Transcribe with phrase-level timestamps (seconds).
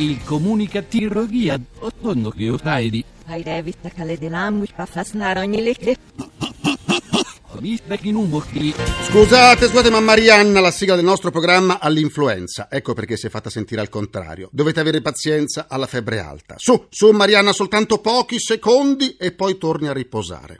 [0.00, 5.94] Il comunicativo guia ottondo che usai Hai revista cale dell'ambus pa fasnare ogni lecce.
[9.02, 12.68] Scusate, scusate, ma Marianna, la sigla del nostro programma ha l'influenza.
[12.70, 14.48] Ecco perché si è fatta sentire al contrario.
[14.52, 16.54] Dovete avere pazienza alla febbre alta.
[16.56, 20.56] Su, su Marianna, soltanto pochi secondi e poi torni a riposare.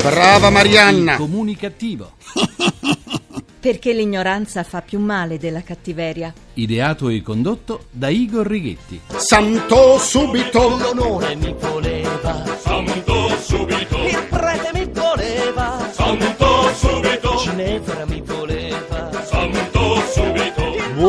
[0.00, 1.16] Brava Il Marianna!
[1.16, 2.12] comunicativo.
[3.60, 6.32] Perché l'ignoranza fa più male della cattiveria.
[6.54, 9.00] Ideato e condotto da Igor Righetti.
[9.16, 10.78] Santo subito!
[10.78, 18.04] l'onore mi voleva, Santo subito, il prete mi voleva, santo subito, Ginevra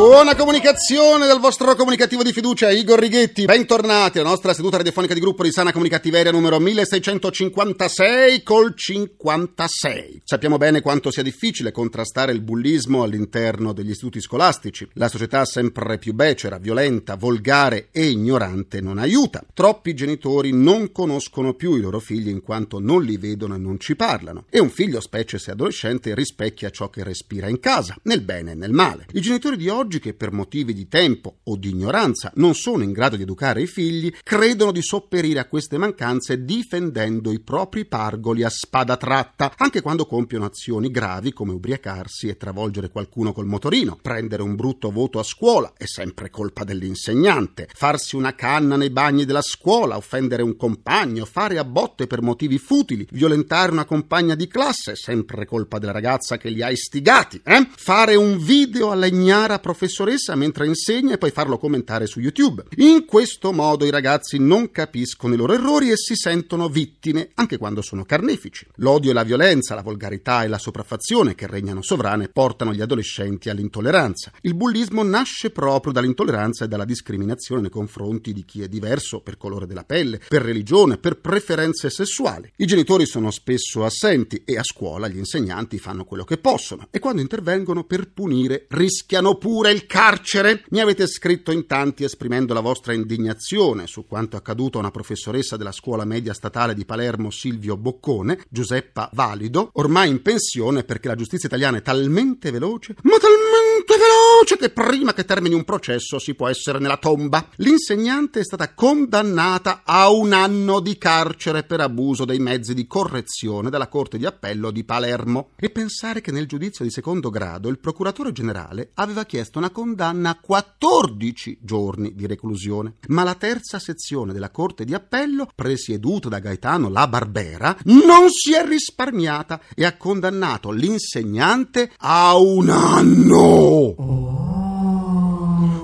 [0.02, 3.46] Buona comunicazione dal vostro comunicativo di fiducia, Igor Righetti.
[3.46, 10.24] Bentornati alla nostra seduta radiofonica di gruppo di sana comunicativeria numero 1656 col 56.
[10.26, 14.90] Sappiamo bene quanto sia difficile contrastare il bullismo all'interno degli istituti scolastici.
[14.94, 19.44] La società sempre più becera, violenta, volgare e ignorante non aiuta.
[19.54, 23.80] Troppi genitori non conoscono più i loro figli in quanto non li vedono e non
[23.80, 24.46] ci parlano.
[24.50, 28.56] E un figlio, specie se adolescente, rispecchia ciò che respira in casa, nel bene e
[28.56, 29.06] nel male.
[29.12, 32.92] I genitori di oggi che per motivi di tempo o di ignoranza non sono in
[32.92, 38.44] grado di educare i figli, credono di sopperire a queste mancanze difendendo i propri pargoli
[38.44, 43.98] a spada tratta, anche quando compiono azioni gravi come ubriacarsi e travolgere qualcuno col motorino,
[44.02, 49.26] prendere un brutto voto a scuola è sempre colpa dell'insegnante, farsi una canna nei bagni
[49.26, 54.48] della scuola, offendere un compagno, fare a botte per motivi futili, violentare una compagna di
[54.48, 57.68] classe è sempre colpa della ragazza che li ha istigati, eh?
[57.76, 62.66] fare un video alla ignara professoressa mentre insegna e poi farlo commentare su YouTube.
[62.76, 67.58] In questo modo i ragazzi non capiscono i loro errori e si sentono vittime anche
[67.58, 68.68] quando sono carnefici.
[68.76, 73.50] L'odio e la violenza, la volgarità e la sopraffazione che regnano sovrane portano gli adolescenti
[73.50, 74.32] all'intolleranza.
[74.42, 79.38] Il bullismo nasce proprio dall'intolleranza e dalla discriminazione nei confronti di chi è diverso per
[79.38, 82.52] colore della pelle, per religione, per preferenze sessuali.
[82.58, 87.00] I genitori sono spesso assenti e a scuola gli insegnanti fanno quello che possono e
[87.00, 90.64] quando intervengono per punire rischiano pure il carcere.
[90.70, 95.58] Mi avete scritto in tanti esprimendo la vostra indignazione su quanto accaduto a una professoressa
[95.58, 101.16] della scuola media statale di Palermo Silvio Boccone, Giuseppa Valido, ormai in pensione perché la
[101.16, 106.36] giustizia italiana è talmente veloce, ma talmente veloce che prima che termini un processo si
[106.36, 107.48] può essere nella tomba.
[107.56, 113.70] L'insegnante è stata condannata a un anno di carcere per abuso dei mezzi di correzione
[113.70, 115.52] dalla Corte di Appello di Palermo.
[115.56, 120.32] E pensare che nel giudizio di secondo grado il procuratore generale aveva chiesto una condanna
[120.32, 122.96] a 14 giorni di reclusione.
[123.10, 128.54] Ma la terza sezione della Corte di Appello, presieduta da Gaetano La Barbera, non si
[128.54, 134.51] è risparmiata e ha condannato l'insegnante a un anno.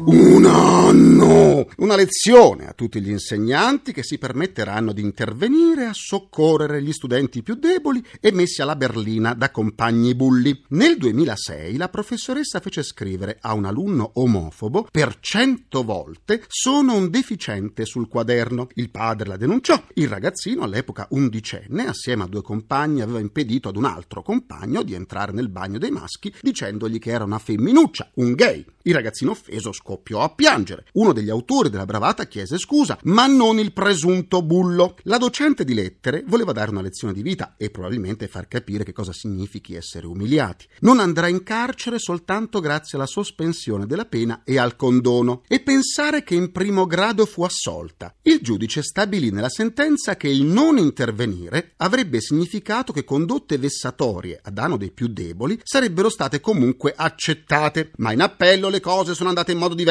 [0.10, 1.68] Un anno!
[1.80, 7.44] Una lezione a tutti gli insegnanti che si permetteranno di intervenire a soccorrere gli studenti
[7.44, 10.64] più deboli e messi alla berlina da compagni bulli.
[10.70, 17.10] Nel 2006 la professoressa fece scrivere a un alunno omofobo per cento volte sono un
[17.10, 18.70] deficiente sul quaderno.
[18.76, 19.84] Il padre la denunciò.
[19.96, 24.94] Il ragazzino, all'epoca undicenne, assieme a due compagni, aveva impedito ad un altro compagno di
[24.94, 28.66] entrare nel bagno dei maschi dicendogli che era una femminuccia, un gay.
[28.84, 30.86] Il ragazzino offeso scoppiò a piangere.
[30.94, 34.96] Uno degli autori della bravata chiese scusa, ma non il presunto bullo.
[35.04, 38.94] La docente di lettere voleva dare una lezione di vita e probabilmente far capire che
[38.94, 40.68] cosa significhi essere umiliati.
[40.82, 45.42] Non andrà in carcere soltanto grazie alla sospensione della pena e al condono.
[45.48, 48.14] E pensare che in primo grado fu assolta.
[48.22, 54.52] Il giudice stabilì nella sentenza che il non intervenire avrebbe significato che condotte vessatorie a
[54.52, 59.52] danno dei più deboli sarebbero state comunque accettate, ma in appello le cose sono andate
[59.52, 59.87] in modo diverso.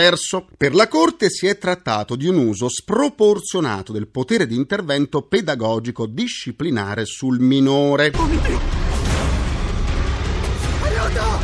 [0.57, 6.07] Per la Corte si è trattato di un uso sproporzionato del potere di intervento pedagogico
[6.07, 8.13] disciplinare sul minore.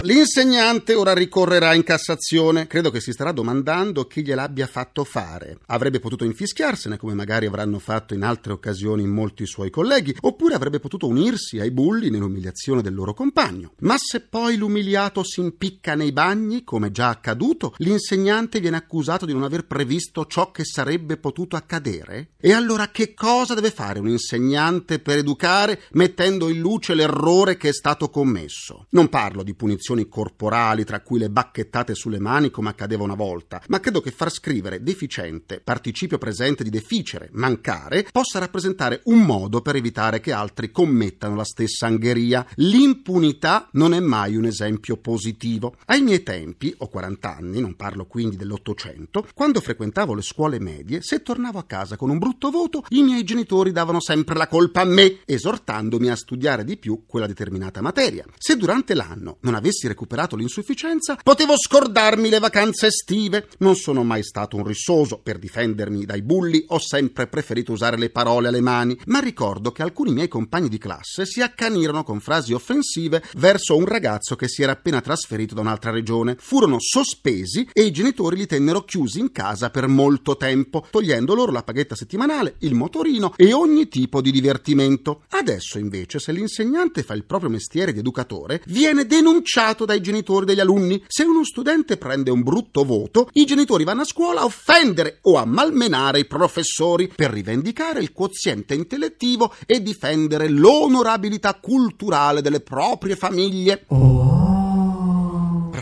[0.05, 2.67] L'insegnante ora ricorrerà in Cassazione.
[2.67, 5.59] Credo che si starà domandando chi gliel'abbia fatto fare.
[5.67, 10.81] Avrebbe potuto infischiarsene, come magari avranno fatto in altre occasioni molti suoi colleghi, oppure avrebbe
[10.81, 13.75] potuto unirsi ai bulli nell'umiliazione del loro compagno.
[13.83, 19.33] Ma se poi l'umiliato si impicca nei bagni, come già accaduto, l'insegnante viene accusato di
[19.33, 22.31] non aver previsto ciò che sarebbe potuto accadere?
[22.41, 27.69] E allora che cosa deve fare un insegnante per educare mettendo in luce l'errore che
[27.69, 28.87] è stato commesso?
[28.91, 33.15] Non parlo di punizioni espressioni corporali, tra cui le bacchettate sulle mani come accadeva una
[33.15, 39.21] volta, ma credo che far scrivere deficiente, participio presente di deficere, mancare, possa rappresentare un
[39.23, 42.47] modo per evitare che altri commettano la stessa angheria.
[42.57, 45.77] L'impunità non è mai un esempio positivo.
[45.87, 51.03] Ai miei tempi, ho 40 anni, non parlo quindi dell'Ottocento, quando frequentavo le scuole medie,
[51.03, 54.81] se tornavo a casa con un brutto voto, i miei genitori davano sempre la colpa
[54.81, 58.25] a me, esortandomi a studiare di più quella determinata materia.
[58.39, 63.49] Se durante l'anno non avessi recuperato l'insufficienza, potevo scordarmi le vacanze estive.
[63.59, 65.19] Non sono mai stato un rissoso.
[65.19, 69.83] Per difendermi dai bulli ho sempre preferito usare le parole alle mani, ma ricordo che
[69.83, 74.63] alcuni miei compagni di classe si accanirono con frasi offensive verso un ragazzo che si
[74.63, 76.37] era appena trasferito da un'altra regione.
[76.39, 81.53] Furono sospesi e i genitori li tennero chiusi in casa per molto tempo, togliendo loro
[81.53, 85.23] la paghetta settimanale, il motorino e ogni tipo di divertimento.
[85.31, 90.61] Adesso invece, se l'insegnante fa il proprio mestiere di educatore, viene denunciato dai genitori degli
[90.61, 91.03] alunni.
[91.07, 95.37] Se uno studente prende un brutto voto, i genitori vanno a scuola a offendere o
[95.37, 103.17] a malmenare i professori per rivendicare il quoziente intellettivo e difendere l'onorabilità culturale delle proprie
[103.17, 103.87] famiglie.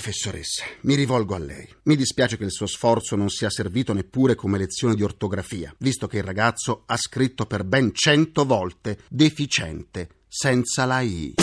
[0.01, 1.69] Professoressa, mi rivolgo a lei.
[1.83, 6.07] Mi dispiace che il suo sforzo non sia servito neppure come lezione di ortografia, visto
[6.07, 11.35] che il ragazzo ha scritto per ben cento volte deficiente, senza la I.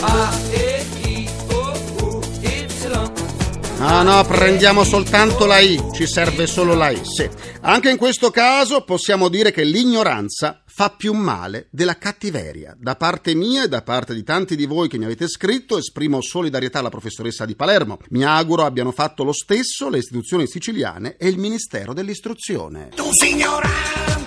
[3.79, 7.29] No, no, prendiamo soltanto la I, ci serve solo la sì.
[7.61, 12.75] Anche in questo caso possiamo dire che l'ignoranza fa più male della cattiveria.
[12.79, 16.21] Da parte mia e da parte di tanti di voi che mi avete scritto, esprimo
[16.21, 17.99] solidarietà alla professoressa di Palermo.
[18.09, 22.89] Mi auguro abbiano fatto lo stesso le istituzioni siciliane e il Ministero dell'Istruzione.
[22.95, 24.26] Tu signorante.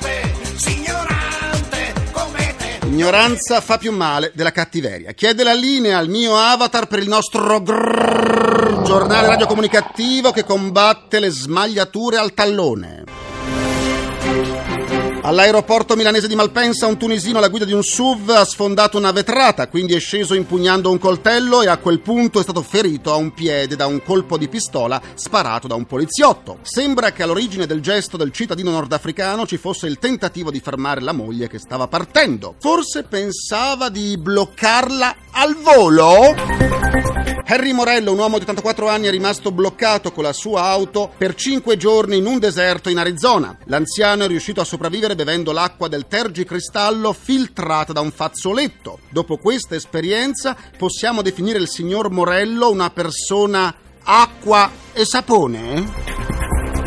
[2.90, 5.12] Ignoranza fa più male della cattiveria.
[5.12, 11.30] Chiede la linea al mio avatar per il nostro grrr, giornale radiocomunicativo che combatte le
[11.30, 13.29] smagliature al tallone.
[15.22, 19.68] All'aeroporto milanese di Malpensa un tunisino alla guida di un SUV ha sfondato una vetrata,
[19.68, 23.32] quindi è sceso impugnando un coltello e a quel punto è stato ferito a un
[23.32, 26.58] piede da un colpo di pistola sparato da un poliziotto.
[26.62, 31.12] Sembra che all'origine del gesto del cittadino nordafricano ci fosse il tentativo di fermare la
[31.12, 32.54] moglie che stava partendo.
[32.58, 37.09] Forse pensava di bloccarla al volo?
[37.50, 41.34] Harry Morello, un uomo di 84 anni, è rimasto bloccato con la sua auto per
[41.34, 43.58] 5 giorni in un deserto in Arizona.
[43.64, 49.00] L'anziano è riuscito a sopravvivere bevendo l'acqua del tergicristallo filtrata da un fazzoletto.
[49.08, 53.74] Dopo questa esperienza possiamo definire il signor Morello una persona
[54.04, 56.19] acqua e sapone?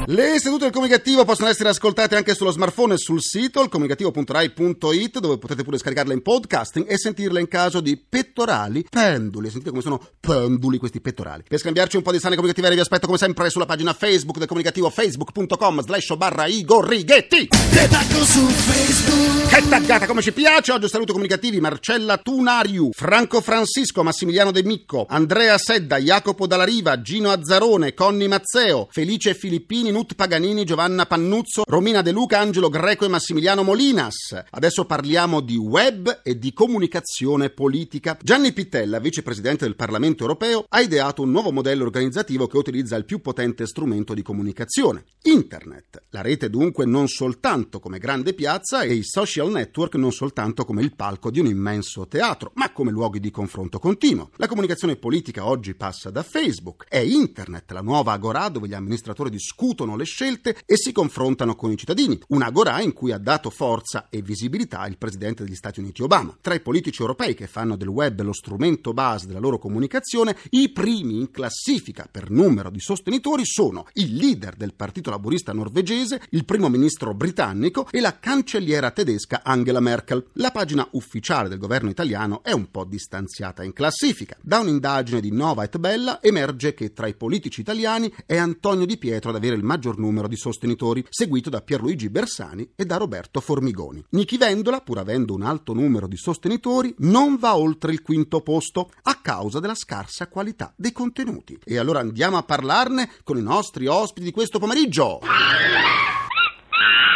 [0.07, 5.37] Le sedute del comunicativo possono essere ascoltate anche sullo smartphone e sul sito ilcomunicativo.rai.it dove
[5.37, 9.49] potete pure scaricarle in podcasting e sentirle in caso di pettorali penduli.
[9.49, 11.43] Sentite come sono penduli questi pettorali.
[11.47, 14.47] Per scambiarci un po' di sane comunicative vi aspetto come sempre sulla pagina Facebook del
[14.47, 17.47] comunicativo facebook.com slash barra Igor Righetti.
[17.47, 19.47] Te taggo su Facebook.
[19.53, 20.71] Che taggata come ci piace!
[20.73, 26.99] Oggi saluto comunicativi Marcella Tunariu, Franco Francisco, Massimiliano De Micco, Andrea Sedda, Jacopo Dalla Riva,
[27.01, 33.05] Gino Azzarone, Conny Mazzeo, Felice Filippini, Nut Paganini, Giovanna Pannuzzo, Romina De Luca, Angelo Greco
[33.05, 34.43] e Massimiliano Molinas.
[34.49, 38.17] Adesso parliamo di web e di comunicazione politica.
[38.19, 43.05] Gianni Pittella, vicepresidente del Parlamento europeo, ha ideato un nuovo modello organizzativo che utilizza il
[43.05, 46.05] più potente strumento di comunicazione, Internet.
[46.09, 50.81] La rete dunque non soltanto come grande piazza e i social network non soltanto come
[50.81, 54.31] il palco di un immenso teatro, ma come luoghi di confronto continuo.
[54.37, 56.85] La comunicazione politica oggi passa da Facebook.
[56.87, 61.71] È Internet la nuova agorà dove gli amministratori discutono le scelte e si confrontano con
[61.71, 62.19] i cittadini.
[62.29, 66.35] Un'agorà in cui ha dato forza e visibilità il presidente degli Stati Uniti Obama.
[66.41, 70.69] Tra i politici europei che fanno del web lo strumento base della loro comunicazione, i
[70.69, 76.45] primi in classifica per numero di sostenitori sono il leader del Partito Laburista norvegese, il
[76.45, 80.27] primo ministro britannico e la cancelliera tedesca Angela Merkel.
[80.33, 84.37] La pagina ufficiale del governo italiano è un po' distanziata in classifica.
[84.41, 88.97] Da un'indagine di Nova et Bella emerge che tra i politici italiani è Antonio Di
[88.97, 93.39] Pietro ad avere il maggior numero di sostenitori, seguito da Pierluigi Bersani e da Roberto
[93.39, 94.05] Formigoni.
[94.09, 98.91] Nichi Vendola, pur avendo un alto numero di sostenitori, non va oltre il quinto posto
[99.01, 101.57] a causa della scarsa qualità dei contenuti.
[101.63, 105.21] E allora andiamo a parlarne con i nostri ospiti di questo pomeriggio.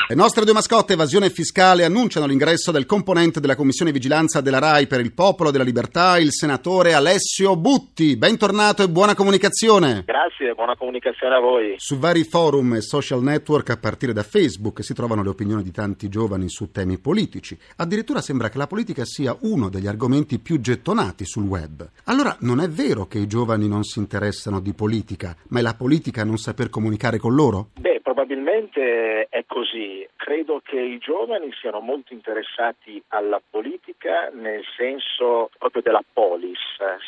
[0.09, 4.87] Le nostre due mascotte, evasione fiscale, annunciano l'ingresso del componente della Commissione Vigilanza della RAI
[4.87, 8.15] per il Popolo della Libertà, il senatore Alessio Butti.
[8.15, 10.03] Bentornato e buona comunicazione.
[10.05, 11.73] Grazie, buona comunicazione a voi.
[11.75, 15.71] Su vari forum e social network, a partire da Facebook, si trovano le opinioni di
[15.71, 17.57] tanti giovani su temi politici.
[17.75, 21.85] Addirittura sembra che la politica sia uno degli argomenti più gettonati sul web.
[22.05, 25.73] Allora non è vero che i giovani non si interessano di politica, ma è la
[25.73, 27.71] politica non saper comunicare con loro?
[27.77, 30.07] Beh, probabilmente è così.
[30.15, 36.57] Credo che i giovani siano molto interessati alla politica nel senso proprio della polis,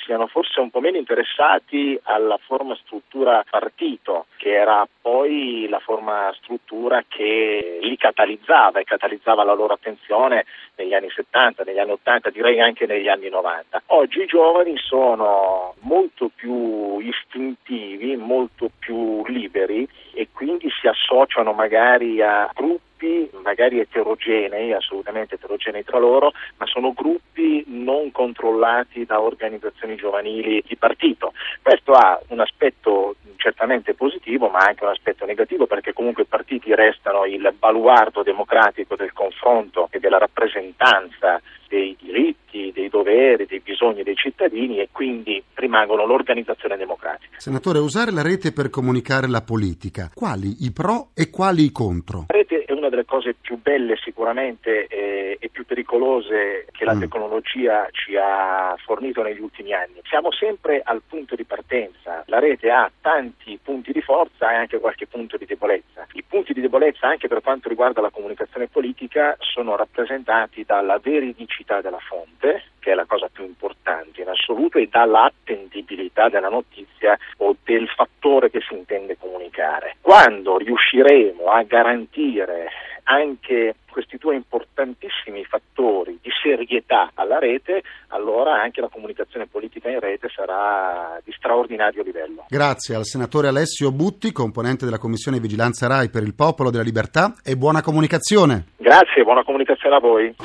[0.05, 6.31] siano forse un po' meno interessati alla forma struttura partito, che era poi la forma
[6.43, 12.29] struttura che li catalizzava e catalizzava la loro attenzione negli anni 70, negli anni 80,
[12.29, 13.81] direi anche negli anni 90.
[13.87, 22.21] Oggi i giovani sono molto più istintivi, molto più liberi e quindi si associano magari
[22.21, 29.95] a gruppi magari eterogenei, assolutamente eterogenei tra loro, ma sono gruppi non controllati da organizzazioni
[29.95, 31.31] giovanili di partito.
[31.61, 36.75] Questo ha un aspetto certamente positivo, ma anche un aspetto negativo perché comunque i partiti
[36.75, 44.03] restano il baluardo democratico del confronto e della rappresentanza dei diritti, dei doveri, dei bisogni
[44.03, 47.39] dei cittadini e quindi rimangono l'organizzazione democratica.
[47.39, 52.25] Senatore, usare la rete per comunicare la politica, quali i pro e quali i contro?
[52.27, 56.99] La rete una delle cose più belle sicuramente eh, e più pericolose che la Mm.
[56.99, 60.01] tecnologia ci ha fornito negli ultimi anni.
[60.07, 64.79] Siamo sempre al punto di partenza, la rete ha tanti punti di forza e anche
[64.79, 66.07] qualche punto di debolezza.
[66.13, 71.81] I punti di debolezza anche per quanto riguarda la comunicazione politica sono rappresentati dalla veridicità
[71.81, 75.31] della fonte, che è la cosa più importante in assoluto, e dalla
[75.69, 79.95] attendibilità della notizia o del fattore che si intende comunicare.
[80.01, 82.67] Quando riusciremo a garantire
[83.03, 89.99] anche questi due importantissimi fattori di serietà alla rete, allora anche la comunicazione politica in
[89.99, 92.45] rete sarà di straordinario livello.
[92.47, 97.33] Grazie al senatore Alessio Butti, componente della Commissione Vigilanza RAI per il Popolo della Libertà
[97.43, 98.65] e buona comunicazione.
[98.77, 100.35] Grazie, buona comunicazione a voi.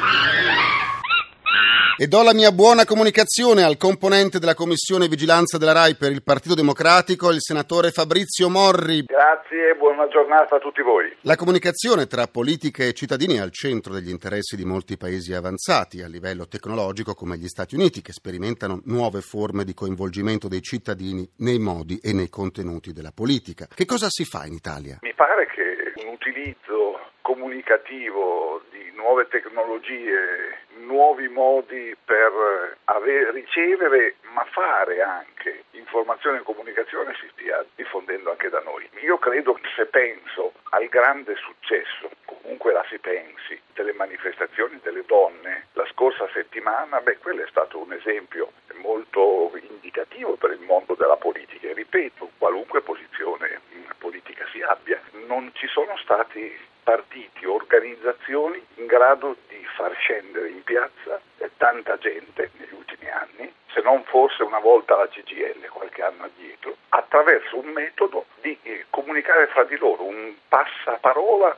[1.96, 6.24] E do la mia buona comunicazione al componente della Commissione Vigilanza della RAI per il
[6.24, 9.04] Partito Democratico, il senatore Fabrizio Morri.
[9.04, 11.14] Grazie e buona giornata a tutti voi.
[11.20, 16.02] La comunicazione tra politica e cittadini è al centro degli interessi di molti paesi avanzati
[16.02, 21.24] a livello tecnologico come gli Stati Uniti che sperimentano nuove forme di coinvolgimento dei cittadini
[21.38, 23.68] nei modi e nei contenuti della politica.
[23.72, 24.98] Che cosa si fa in Italia?
[25.02, 28.62] Mi pare che un utilizzo comunicativo
[28.94, 37.64] nuove tecnologie, nuovi modi per ave- ricevere ma fare anche informazione e comunicazione si stia
[37.74, 38.88] diffondendo anche da noi.
[39.02, 45.04] Io credo che se penso al grande successo, comunque la si pensi, delle manifestazioni delle
[45.06, 50.94] donne la scorsa settimana, beh quello è stato un esempio molto indicativo per il mondo
[50.94, 57.44] della politica e ripeto, qualunque posizione mh, politica si abbia, non ci sono stati partiti,
[57.46, 61.20] organizzazioni in grado di far scendere in piazza
[61.56, 66.76] tanta gente negli ultimi anni, se non forse una volta la CGL qualche anno addietro,
[66.90, 71.56] attraverso un metodo di eh, comunicare fra di loro, un passaparola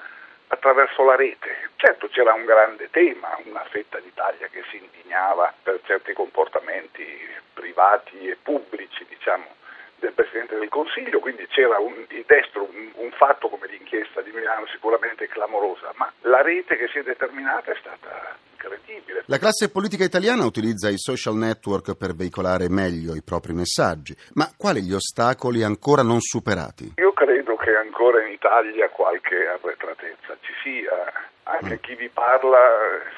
[0.48, 1.70] attraverso la rete.
[1.76, 7.04] Certo c'era un grande tema, una fetta d'Italia che si indignava per certi comportamenti
[7.52, 9.54] privati e pubblici, diciamo,
[9.98, 14.30] del Presidente del Consiglio, quindi c'era un, di destro un, un fatto come l'inchiesta di
[14.32, 19.24] Milano sicuramente clamorosa, ma la rete che si è determinata è stata incredibile.
[19.26, 24.50] La classe politica italiana utilizza i social network per veicolare meglio i propri messaggi, ma
[24.56, 26.94] quali gli ostacoli ancora non superati?
[26.96, 31.12] Io credo che ancora in Italia qualche arretratezza ci sia,
[31.44, 32.58] anche chi vi parla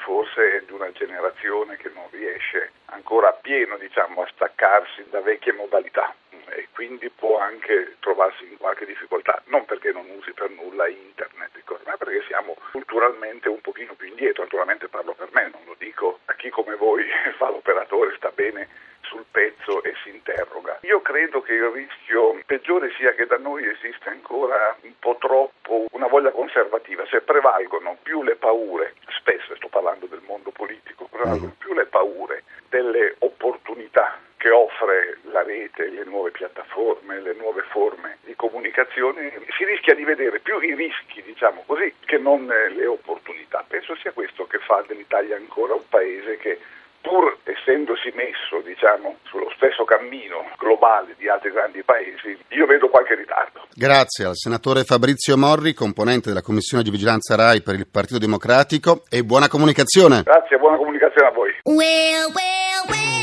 [0.03, 5.53] forse è di una generazione che non riesce ancora appieno diciamo, a staccarsi da vecchie
[5.53, 6.13] modalità
[6.51, 11.49] e quindi può anche trovarsi in qualche difficoltà, non perché non usi per nulla internet,
[11.85, 16.19] ma perché siamo culturalmente un pochino più indietro, naturalmente parlo per me, non lo dico
[16.25, 17.03] a chi come voi
[17.37, 18.67] fa l'operatore, sta bene
[19.01, 20.77] sul pezzo e si interroga.
[20.81, 25.85] Io credo che il rischio peggiore sia che da noi esiste ancora un po' troppo
[25.91, 31.55] una voglia conservativa, se prevalgono più le paure, spesso sto parlando del mondo politico, prevalgono
[31.57, 38.19] più le paure delle opportunità che offre la rete, le nuove piattaforme, le nuove forme
[38.23, 43.65] di comunicazione, si rischia di vedere più i rischi, diciamo così, che non le opportunità.
[43.67, 46.57] Penso sia questo che fa dell'Italia ancora un paese che
[47.01, 53.15] pur essendosi messo, diciamo, sullo stesso cammino globale di altri grandi paesi, io vedo qualche
[53.15, 53.67] ritardo.
[53.73, 59.03] Grazie al senatore Fabrizio Morri, componente della Commissione di Vigilanza RAI per il Partito Democratico
[59.09, 60.23] e buona comunicazione.
[60.23, 61.51] Grazie buona comunicazione a voi.
[61.63, 63.18] Well, well, well.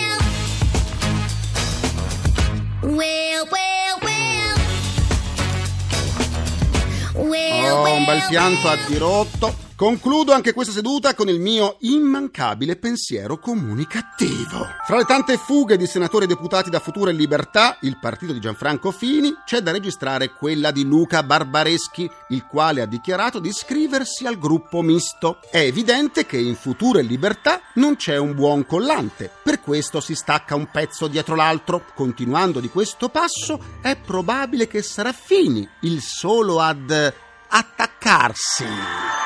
[7.72, 9.65] Oh, un bel pianto a dirotto.
[9.76, 14.66] Concludo anche questa seduta con il mio immancabile pensiero comunicativo.
[14.86, 18.40] Fra le tante fughe di senatori e deputati da Futura e Libertà, il partito di
[18.40, 24.24] Gianfranco Fini, c'è da registrare quella di Luca Barbareschi, il quale ha dichiarato di iscriversi
[24.24, 25.40] al gruppo misto.
[25.50, 30.14] È evidente che in Futura e Libertà non c'è un buon collante, per questo si
[30.14, 31.84] stacca un pezzo dietro l'altro.
[31.94, 37.12] Continuando di questo passo, è probabile che sarà Fini il solo ad
[37.48, 39.25] attaccarsi.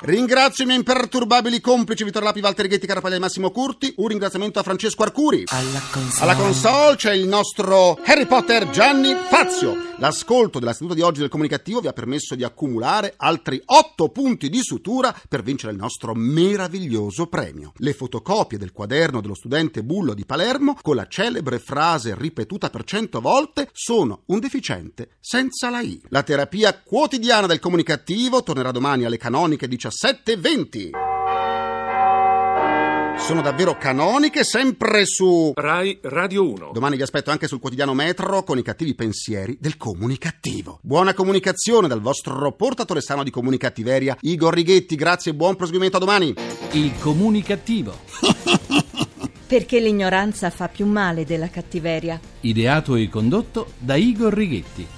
[0.00, 3.94] Ringrazio i miei imperturbabili complici Vittorio Lapi, Walter Ghetti, Carapaglia e Massimo Curti.
[3.96, 5.44] Un ringraziamento a Francesco Arcuri.
[5.46, 6.22] Alla console.
[6.22, 9.86] Alla console c'è il nostro Harry Potter Gianni Fazio.
[10.00, 14.48] L'ascolto della seduta di oggi del comunicativo vi ha permesso di accumulare altri 8 punti
[14.48, 17.72] di sutura per vincere il nostro meraviglioso premio.
[17.78, 22.84] Le fotocopie del quaderno dello studente Bullo di Palermo con la celebre frase ripetuta per
[22.84, 26.00] 100 volte sono un deficiente senza la I.
[26.10, 30.90] La terapia quotidiana del comunicativo tornerà domani alle canoniche 17.20.
[33.18, 36.70] Sono davvero canoniche, sempre su Rai Radio 1.
[36.72, 40.78] Domani vi aspetto anche sul quotidiano Metro con i cattivi pensieri del comunicativo.
[40.82, 44.94] Buona comunicazione dal vostro portatore sano di comunicattiveria, Igor Righetti.
[44.94, 46.34] Grazie e buon proseguimento a domani.
[46.72, 47.96] Il comunicativo.
[49.48, 52.20] Perché l'ignoranza fa più male della cattiveria.
[52.40, 54.97] Ideato e condotto da Igor Righetti.